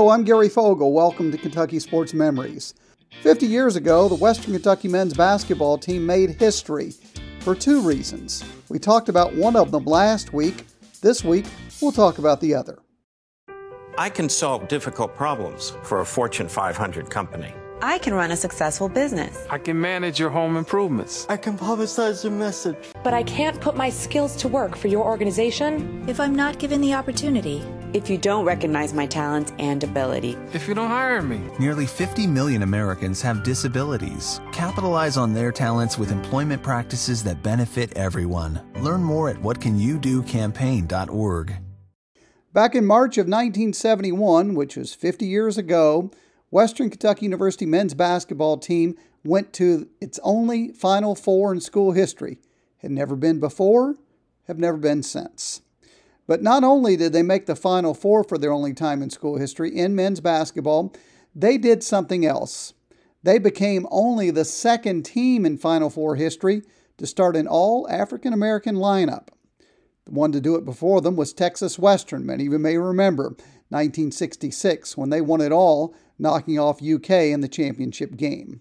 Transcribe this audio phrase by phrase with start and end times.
[0.00, 0.94] Hello, I'm Gary Fogle.
[0.94, 2.72] Welcome to Kentucky Sports Memories.
[3.20, 6.94] 50 years ago, the Western Kentucky men's basketball team made history
[7.40, 8.42] for two reasons.
[8.70, 10.64] We talked about one of them last week.
[11.02, 11.44] This week,
[11.82, 12.78] we'll talk about the other.
[13.98, 17.52] I can solve difficult problems for a Fortune 500 company.
[17.82, 19.46] I can run a successful business.
[19.50, 21.26] I can manage your home improvements.
[21.28, 22.92] I can publicize your message.
[23.04, 26.80] But I can't put my skills to work for your organization if I'm not given
[26.80, 27.62] the opportunity.
[27.92, 30.36] If you don't recognize my talents and ability.
[30.52, 31.40] If you don't hire me.
[31.58, 34.40] Nearly 50 million Americans have disabilities.
[34.52, 38.60] Capitalize on their talents with employment practices that benefit everyone.
[38.80, 41.56] Learn more at whatcanyoudocampaign.org.
[42.52, 46.12] Back in March of 1971, which was 50 years ago,
[46.50, 52.38] Western Kentucky University men's basketball team went to its only Final Four in school history.
[52.78, 53.96] Had never been before,
[54.46, 55.62] have never been since.
[56.30, 59.36] But not only did they make the Final Four for their only time in school
[59.36, 60.94] history in men's basketball,
[61.34, 62.72] they did something else.
[63.24, 66.62] They became only the second team in Final Four history
[66.98, 69.30] to start an all African American lineup.
[70.04, 72.24] The one to do it before them was Texas Western.
[72.24, 73.30] Many of you may remember
[73.70, 78.60] 1966 when they won it all knocking off UK in the championship game.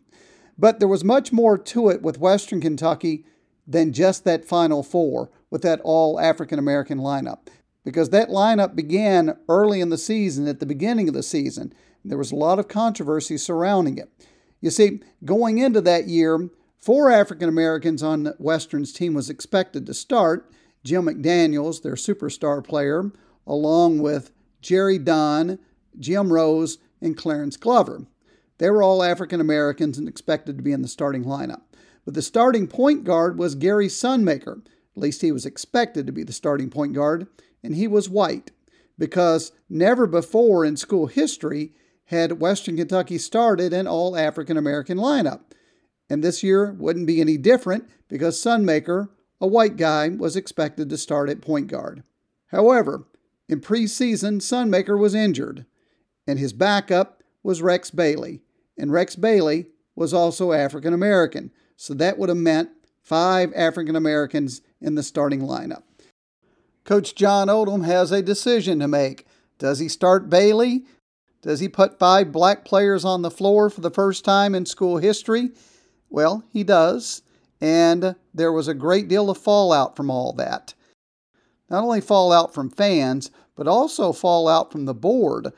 [0.58, 3.26] But there was much more to it with Western Kentucky
[3.68, 7.48] than just that Final Four with that all African American lineup.
[7.90, 11.74] Because that lineup began early in the season, at the beginning of the season.
[12.06, 14.12] There was a lot of controversy surrounding it.
[14.62, 19.94] You see, going into that year, four African Americans on Western's team was expected to
[19.96, 20.52] start
[20.84, 23.12] Jim McDaniels, their superstar player,
[23.48, 24.32] along with
[24.62, 25.58] Jerry Dunn,
[25.98, 28.06] Jim Rose, and Clarence Glover.
[28.60, 31.62] They were all African Americans and expected to be in the starting lineup.
[32.06, 34.62] But the starting point guard was Gary Sundmacker.
[34.96, 37.28] At least he was expected to be the starting point guard,
[37.64, 38.52] and he was white
[38.98, 41.74] because never before in school history
[42.06, 45.42] had Western Kentucky started an all African American lineup.
[46.10, 49.10] And this year wouldn't be any different because Sundmacker,
[49.40, 52.04] a white guy, was expected to start at point guard.
[52.48, 53.06] However,
[53.48, 55.66] in preseason, Sundmacker was injured
[56.28, 58.42] and his backup was Rex Bailey.
[58.78, 62.70] And Rex Bailey was also African American, so that would have meant
[63.02, 65.84] five African Americans in the starting lineup.
[66.90, 69.28] Coach John Oldham has a decision to make.
[69.60, 70.86] Does he start Bailey?
[71.44, 74.98] Does he put five black players on the floor for the first time in school
[74.98, 75.52] history?
[76.10, 77.22] Well, he does,
[77.62, 80.74] and there was a great deal of fallout from all that.
[81.70, 85.54] Not only fallout from fans, but also fallout from the board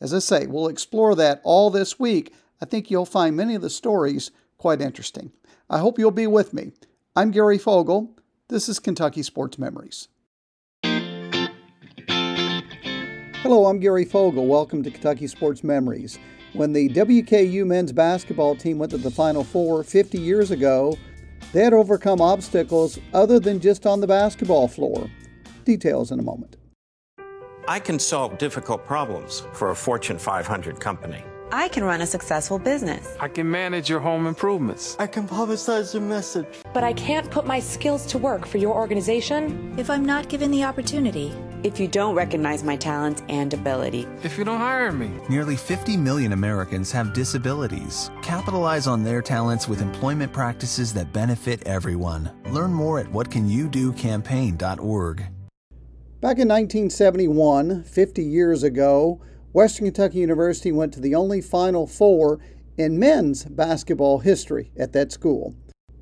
[0.00, 2.34] as I say, we'll explore that all this week.
[2.62, 5.32] I think you'll find many of the stories quite interesting.
[5.68, 6.72] I hope you'll be with me.
[7.14, 8.16] I'm Gary Fogle.
[8.48, 10.08] This is Kentucky Sports Memories.
[13.42, 14.46] Hello, I'm Gary Fogle.
[14.46, 16.20] Welcome to Kentucky Sports Memories.
[16.52, 20.96] When the WKU men's basketball team went to the Final Four 50 years ago,
[21.52, 25.10] they had overcome obstacles other than just on the basketball floor.
[25.64, 26.56] Details in a moment.
[27.66, 31.24] I can solve difficult problems for a Fortune 500 company.
[31.50, 33.16] I can run a successful business.
[33.18, 34.94] I can manage your home improvements.
[35.00, 36.46] I can publicize your message.
[36.72, 40.52] But I can't put my skills to work for your organization if I'm not given
[40.52, 41.34] the opportunity.
[41.64, 44.08] If you don't recognize my talents and ability.
[44.24, 45.12] If you don't hire me.
[45.28, 48.10] Nearly 50 million Americans have disabilities.
[48.20, 52.32] Capitalize on their talents with employment practices that benefit everyone.
[52.50, 55.18] Learn more at whatcanyoudocampaign.org.
[56.20, 59.20] Back in 1971, 50 years ago,
[59.52, 62.40] Western Kentucky University went to the only Final Four
[62.76, 65.54] in men's basketball history at that school.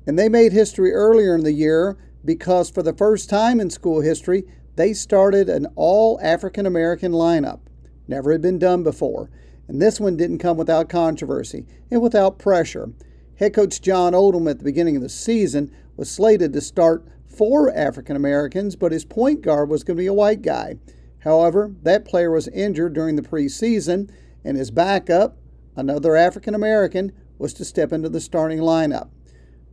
[0.07, 4.01] And they made history earlier in the year because for the first time in school
[4.01, 4.43] history,
[4.75, 7.59] they started an all African American lineup.
[8.07, 9.29] Never had been done before.
[9.67, 12.91] And this one didn't come without controversy and without pressure.
[13.35, 17.73] Head coach John Oldham at the beginning of the season was slated to start four
[17.73, 20.77] African Americans, but his point guard was going to be a white guy.
[21.19, 24.09] However, that player was injured during the preseason,
[24.43, 25.37] and his backup,
[25.75, 29.09] another African American, was to step into the starting lineup.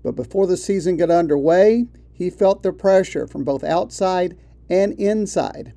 [0.03, 4.37] But before the season got underway, he felt the pressure from both outside
[4.69, 5.73] and inside.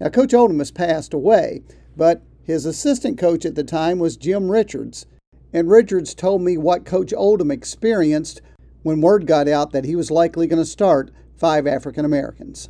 [0.00, 1.62] Now, Coach Oldham has passed away,
[1.96, 5.06] but his assistant coach at the time was Jim Richards.
[5.52, 8.42] And Richards told me what Coach Oldham experienced
[8.82, 12.68] when word got out that he was likely going to start five African Americans.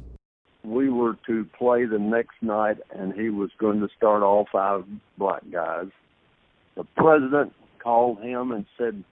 [0.64, 4.84] We were to play the next night, and he was going to start all five
[5.18, 5.88] black guys.
[6.76, 9.02] The president called him and said,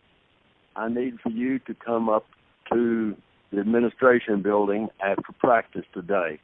[0.76, 2.26] I need for you to come up
[2.72, 3.16] to
[3.52, 6.40] the administration building after practice today.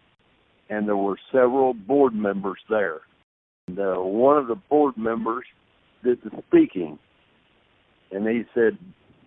[0.71, 3.01] And there were several board members there.
[3.69, 5.45] The, uh, one of the board members
[6.05, 6.99] did the speaking,
[8.11, 8.79] and he said,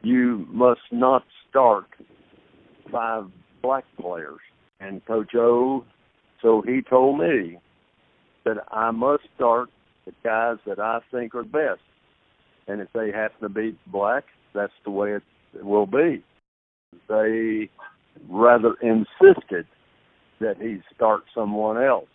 [0.02, 1.86] "You must not start
[2.92, 3.26] five
[3.62, 4.40] black players."
[4.80, 5.86] And Coach O,
[6.42, 7.60] so he told me
[8.46, 9.70] that I must start
[10.06, 11.82] the guys that I think are best,
[12.68, 15.24] and if they happen to be black, that's the way it
[15.64, 16.24] will be.
[17.08, 17.70] They
[18.28, 19.68] rather insisted
[20.42, 22.10] that he start someone else.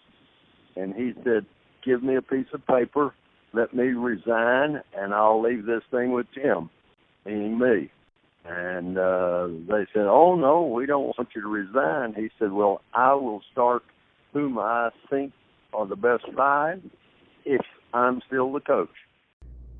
[0.76, 1.46] And he said,
[1.84, 3.14] Give me a piece of paper,
[3.52, 6.68] let me resign, and I'll leave this thing with Tim,
[7.24, 7.90] meaning me.
[8.44, 12.14] And uh, they said, Oh, no, we don't want you to resign.
[12.14, 13.82] He said, Well, I will start
[14.32, 15.32] whom I think
[15.72, 16.82] are the best five
[17.44, 17.62] if
[17.94, 18.90] I'm still the coach.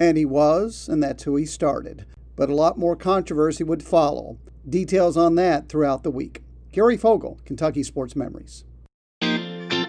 [0.00, 2.06] And he was, and that's who he started.
[2.36, 4.38] But a lot more controversy would follow.
[4.68, 6.42] Details on that throughout the week.
[6.76, 8.66] Gary Fogle, Kentucky Sports Memories.
[9.22, 9.86] I'm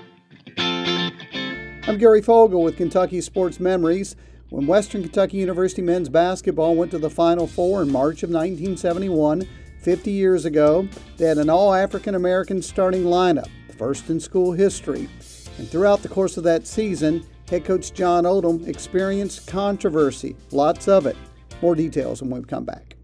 [1.97, 4.15] Gary Fogle with Kentucky Sports Memories.
[4.51, 9.45] When Western Kentucky University men's basketball went to the Final Four in March of 1971,
[9.81, 10.87] 50 years ago,
[11.17, 15.09] they had an all African American starting lineup, the first in school history.
[15.57, 21.05] And throughout the course of that season, head coach John Oldham experienced controversy, lots of
[21.05, 21.17] it.
[21.61, 22.96] More details when we come back.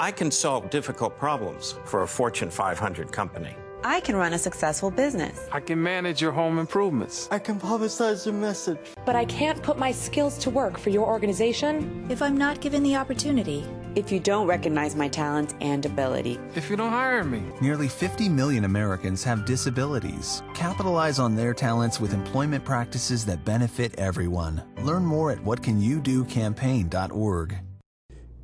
[0.00, 3.54] I can solve difficult problems for a Fortune 500 company.
[3.86, 5.46] I can run a successful business.
[5.52, 7.28] I can manage your home improvements.
[7.30, 8.78] I can publicize your message.
[9.04, 12.82] But I can't put my skills to work for your organization if I'm not given
[12.82, 13.62] the opportunity.
[13.94, 16.38] If you don't recognize my talents and ability.
[16.54, 17.42] If you don't hire me.
[17.60, 20.42] Nearly 50 million Americans have disabilities.
[20.54, 24.62] Capitalize on their talents with employment practices that benefit everyone.
[24.82, 27.58] Learn more at whatcanyoudocampaign.org.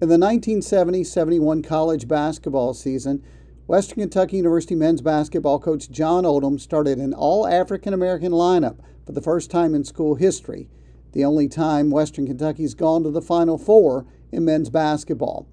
[0.03, 3.23] In the 1970 71 college basketball season,
[3.67, 9.13] Western Kentucky University men's basketball coach John Oldham started an all African American lineup for
[9.13, 10.71] the first time in school history,
[11.13, 15.47] the only time Western Kentucky's gone to the Final Four in men's basketball.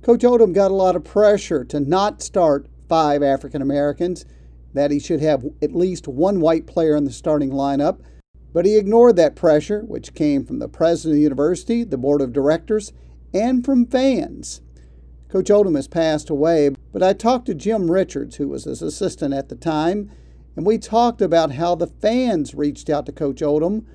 [0.00, 4.24] Coach Oldham got a lot of pressure to not start five African Americans,
[4.72, 8.00] that he should have at least one white player in the starting lineup,
[8.54, 12.22] but he ignored that pressure, which came from the president of the university, the board
[12.22, 12.94] of directors,
[13.32, 14.60] and from fans.
[15.28, 19.32] Coach Oldham has passed away, but I talked to Jim Richards, who was his assistant
[19.32, 20.10] at the time,
[20.56, 23.86] and we talked about how the fans reached out to Coach Oldham,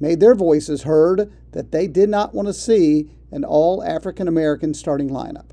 [0.00, 4.74] made their voices heard that they did not want to see an all African American
[4.74, 5.50] starting lineup.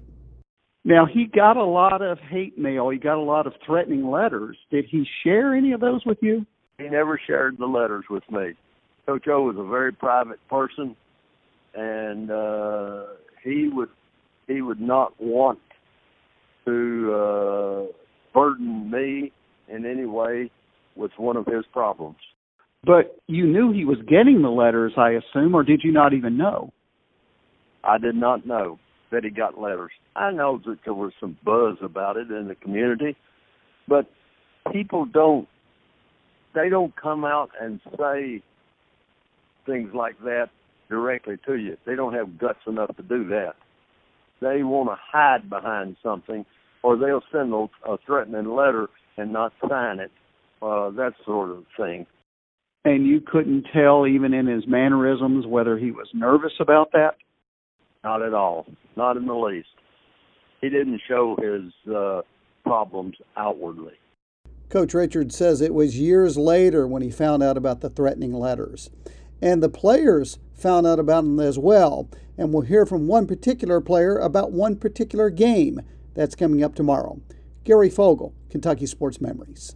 [0.83, 4.57] Now, he got a lot of hate mail, he got a lot of threatening letters.
[4.71, 6.45] Did he share any of those with you?
[6.77, 8.53] He never shared the letters with me.
[9.05, 10.95] Coach O was a very private person,
[11.75, 13.03] and uh,
[13.47, 13.89] he would
[14.47, 15.59] he would not want
[16.65, 17.83] to uh,
[18.33, 19.31] burden me
[19.67, 20.51] in any way
[20.95, 22.17] with one of his problems.
[22.83, 26.37] But you knew he was getting the letters, I assume, or did you not even
[26.37, 26.71] know?
[27.83, 28.79] I did not know
[29.11, 29.91] that he got letters.
[30.15, 33.15] I know that there was some buzz about it in the community,
[33.87, 34.05] but
[34.71, 35.47] people don't
[36.53, 38.41] they don't come out and say
[39.65, 40.47] things like that
[40.89, 41.77] directly to you.
[41.85, 43.55] They don't have guts enough to do that
[44.41, 46.45] they want to hide behind something,
[46.83, 48.87] or they'll send a, a threatening letter
[49.17, 50.11] and not sign it.
[50.61, 52.05] Uh, that sort of thing.
[52.83, 57.15] And you couldn't tell, even in his mannerisms, whether he was nervous about that?
[58.03, 58.65] Not at all.
[58.95, 59.67] Not in the least.
[60.61, 62.21] He didn't show his uh,
[62.63, 63.93] problems outwardly.
[64.69, 68.89] Coach Richards says it was years later when he found out about the threatening letters.
[69.41, 72.09] And the players found out about them as well.
[72.37, 75.81] And we'll hear from one particular player about one particular game
[76.13, 77.21] that's coming up tomorrow.
[77.63, 79.75] Gary Fogle, Kentucky Sports Memories.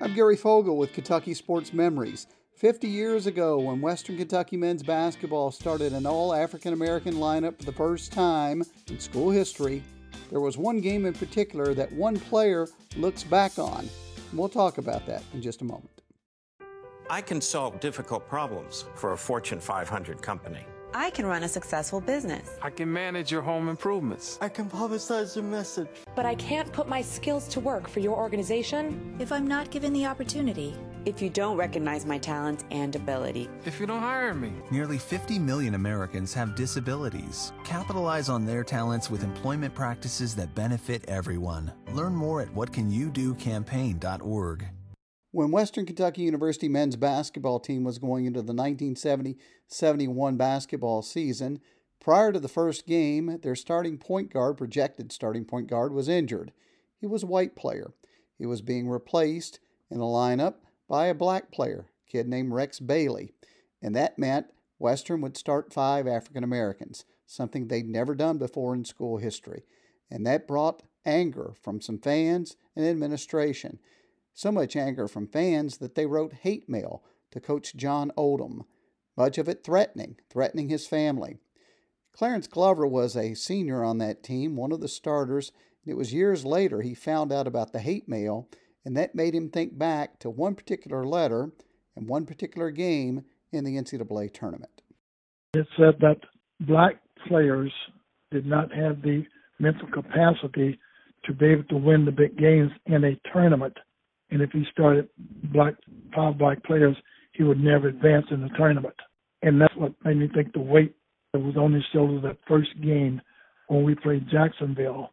[0.00, 2.26] I'm Gary Fogle with Kentucky Sports Memories.
[2.56, 7.64] 50 years ago, when Western Kentucky men's basketball started an all African American lineup for
[7.64, 9.82] the first time in school history,
[10.30, 12.66] there was one game in particular that one player
[12.96, 13.88] looks back on.
[14.30, 15.97] And We'll talk about that in just a moment.
[17.10, 20.66] I can solve difficult problems for a Fortune 500 company.
[20.94, 22.56] I can run a successful business.
[22.62, 24.38] I can manage your home improvements.
[24.40, 25.88] I can publicize your message.
[26.14, 29.92] But I can't put my skills to work for your organization if I'm not given
[29.92, 30.74] the opportunity.
[31.04, 33.48] If you don't recognize my talents and ability.
[33.64, 34.52] If you don't hire me.
[34.70, 37.52] Nearly 50 million Americans have disabilities.
[37.64, 41.72] Capitalize on their talents with employment practices that benefit everyone.
[41.92, 44.68] Learn more at whatcanyoudocampaign.org.
[45.30, 51.60] When Western Kentucky University men's basketball team was going into the 1970 71 basketball season,
[52.00, 56.52] prior to the first game, their starting point guard, projected starting point guard, was injured.
[56.98, 57.92] He was a white player.
[58.38, 60.54] He was being replaced in the lineup
[60.88, 63.34] by a black player, a kid named Rex Bailey,
[63.82, 64.46] and that meant
[64.78, 69.64] Western would start five African Americans, something they'd never done before in school history.
[70.10, 73.78] And that brought anger from some fans and administration.
[74.38, 77.02] So much anger from fans that they wrote hate mail
[77.32, 78.62] to Coach John Oldham,
[79.16, 81.38] much of it threatening, threatening his family.
[82.12, 85.50] Clarence Glover was a senior on that team, one of the starters,
[85.84, 88.48] and it was years later he found out about the hate mail,
[88.84, 91.50] and that made him think back to one particular letter
[91.96, 94.82] and one particular game in the NCAA tournament.
[95.54, 96.20] It said that
[96.60, 97.72] black players
[98.30, 99.24] did not have the
[99.58, 100.78] mental capacity
[101.24, 103.76] to be able to win the big games in a tournament.
[104.30, 105.08] And if he started
[105.52, 105.74] black
[106.14, 106.96] five black players,
[107.32, 108.94] he would never advance in the tournament.
[109.42, 110.94] And that's what made me think the weight
[111.32, 113.20] that was on his shoulders that first game
[113.68, 115.10] when we played Jacksonville,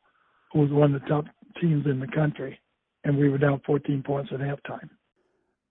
[0.52, 1.26] who was one of the top
[1.62, 2.60] teams in the country,
[3.04, 4.90] and we were down 14 points at halftime.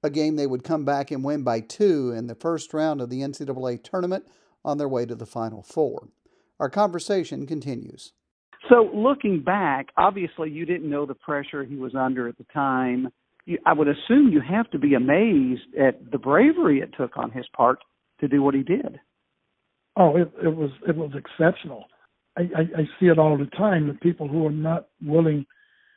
[0.02, 3.08] A game they would come back and win by two in the first round of
[3.08, 4.26] the NCAA tournament
[4.64, 6.08] on their way to the Final Four.
[6.60, 8.12] Our conversation continues.
[8.68, 13.08] So, looking back, obviously you didn't know the pressure he was under at the time.
[13.46, 17.30] You, I would assume you have to be amazed at the bravery it took on
[17.30, 17.78] his part
[18.20, 19.00] to do what he did.
[19.96, 21.84] Oh, it, it was it was exceptional.
[22.36, 23.86] I, I, I see it all the time.
[23.86, 25.46] The people who are not willing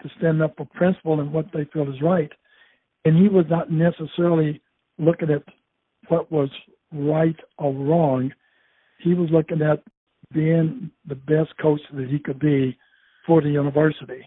[0.03, 2.31] to stand up for principle and what they feel is right,
[3.05, 4.61] and he was not necessarily
[4.99, 5.43] looking at
[6.09, 6.49] what was
[6.91, 8.31] right or wrong.
[8.99, 9.83] He was looking at
[10.33, 12.77] being the best coach that he could be
[13.25, 14.25] for the university.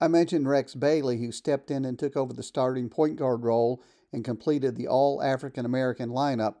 [0.00, 3.82] I mentioned Rex Bailey, who stepped in and took over the starting point guard role
[4.12, 6.54] and completed the all African American lineup.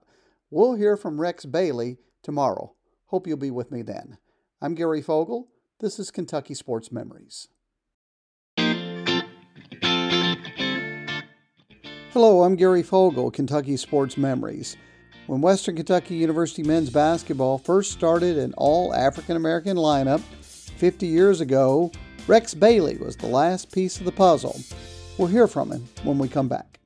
[0.50, 2.74] We'll hear from Rex Bailey tomorrow.
[3.06, 4.18] Hope you'll be with me then.
[4.60, 5.46] I'm Gary Fogle.
[5.78, 7.46] This is Kentucky Sports Memories.
[12.10, 14.76] Hello, I'm Gary Fogle, Kentucky Sports Memories.
[15.28, 21.40] When Western Kentucky University men's basketball first started an all African American lineup 50 years
[21.40, 21.92] ago,
[22.28, 24.60] Rex Bailey was the last piece of the puzzle.
[25.16, 26.78] We'll hear from him when we come back.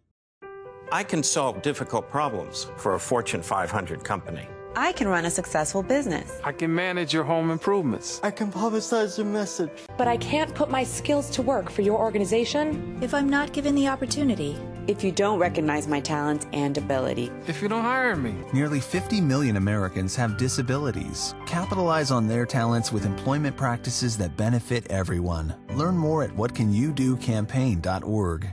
[0.92, 4.46] I can solve difficult problems for a Fortune 500 company.
[4.76, 6.40] I can run a successful business.
[6.44, 8.20] I can manage your home improvements.
[8.22, 9.70] I can publicize your message.
[9.98, 13.74] But I can't put my skills to work for your organization if I'm not given
[13.74, 14.56] the opportunity.
[14.88, 17.30] If you don't recognize my talents and ability.
[17.46, 18.34] If you don't hire me.
[18.52, 21.36] Nearly 50 million Americans have disabilities.
[21.46, 25.54] Capitalize on their talents with employment practices that benefit everyone.
[25.74, 28.48] Learn more at whatcanyoudocampaign.org.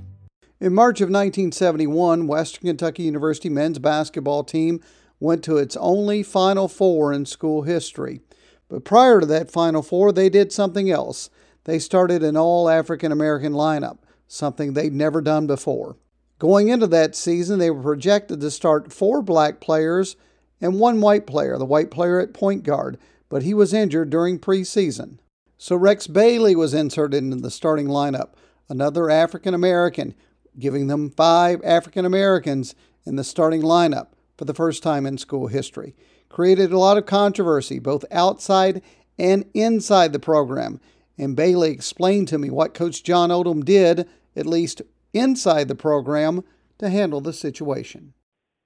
[0.61, 4.81] In March of 1971, Western Kentucky University men's basketball team
[5.19, 8.21] went to its only Final Four in school history.
[8.67, 11.31] But prior to that Final Four, they did something else.
[11.63, 15.97] They started an all African American lineup, something they'd never done before.
[16.39, 20.15] Going into that season, they were projected to start four black players
[20.61, 24.39] and one white player, the white player at point guard, but he was injured during
[24.39, 25.19] preseason.
[25.57, 28.29] So Rex Bailey was inserted into the starting lineup,
[28.69, 30.15] another African American,
[30.57, 32.73] giving them five African Americans
[33.05, 35.93] in the starting lineup for the first time in school history.
[36.29, 38.81] Created a lot of controversy, both outside
[39.17, 40.79] and inside the program.
[41.17, 44.81] And Bailey explained to me what Coach John Oldham did, at least
[45.13, 46.43] inside the program,
[46.79, 48.13] to handle the situation.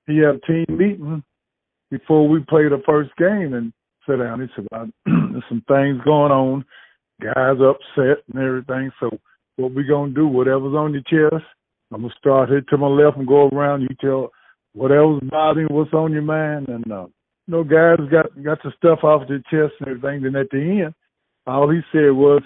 [0.08, 1.24] He had a team meeting
[1.90, 3.74] before we played the first game and
[4.06, 4.42] sat down.
[4.42, 4.68] He said,
[5.06, 6.66] There's some things going on,
[7.22, 8.92] guys upset and everything.
[9.00, 9.10] So,
[9.56, 11.44] what we going to do, whatever's on your chest,
[11.94, 13.82] I'm going to start here to my left and go around.
[13.82, 14.32] You tell
[14.74, 17.06] whatever's bothering what's on your mind, and uh,
[17.48, 20.24] you know, guys got got the stuff off their chest and everything.
[20.24, 20.94] Then at the end,
[21.46, 22.42] all he said was,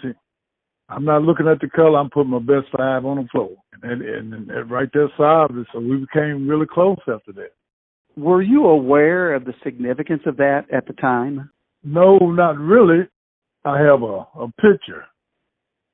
[0.90, 2.00] "I'm not looking at the color.
[2.00, 5.68] I'm putting my best five on the floor," and and, and right there solved it.
[5.74, 7.52] So we became really close after that.
[8.16, 11.52] Were you aware of the significance of that at the time?
[11.84, 13.08] No, not really.
[13.64, 15.06] I have a a picture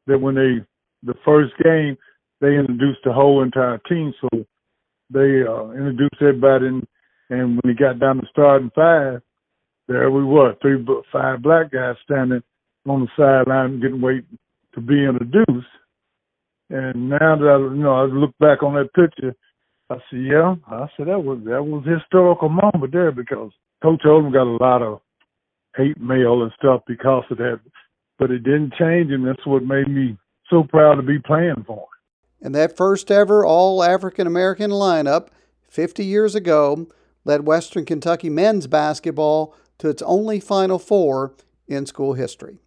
[0.08, 0.66] that when they
[1.04, 1.98] the first game
[2.44, 4.14] they introduced the whole entire team.
[4.20, 4.46] So
[5.10, 6.88] they uh, introduced everybody, and,
[7.30, 9.22] and when he got down to starting five,
[9.88, 12.44] there we were, three, five black guys standing
[12.88, 14.26] on the sideline getting wait
[14.74, 15.68] to be introduced.
[16.70, 19.36] And now that I, you know, I look back on that picture,
[19.90, 23.52] I see, yeah, I said that was that was a historical moment there because
[23.84, 25.02] Coach Oldham got a lot of
[25.76, 27.60] hate mail and stuff because of that,
[28.18, 30.18] but it didn't change, and that's what made me
[30.50, 31.94] so proud to be playing for him
[32.44, 35.30] and that first ever all African American lineup
[35.70, 36.88] 50 years ago
[37.24, 41.34] led Western Kentucky men's basketball to its only Final Four
[41.68, 42.60] in school history.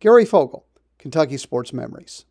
[0.00, 0.64] Gary Fogle,
[1.00, 2.26] Kentucky Sports Memories.